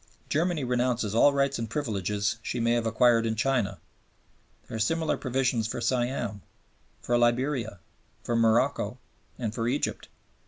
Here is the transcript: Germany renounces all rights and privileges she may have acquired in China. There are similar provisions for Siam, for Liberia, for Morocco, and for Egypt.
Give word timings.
Germany 0.29 0.63
renounces 0.63 1.13
all 1.13 1.31
rights 1.31 1.59
and 1.59 1.69
privileges 1.69 2.37
she 2.41 2.59
may 2.59 2.71
have 2.71 2.87
acquired 2.87 3.23
in 3.27 3.35
China. 3.35 3.79
There 4.67 4.75
are 4.75 4.79
similar 4.79 5.15
provisions 5.15 5.67
for 5.67 5.79
Siam, 5.79 6.41
for 7.03 7.15
Liberia, 7.19 7.79
for 8.23 8.35
Morocco, 8.35 8.97
and 9.37 9.53
for 9.53 9.67
Egypt. 9.67 10.07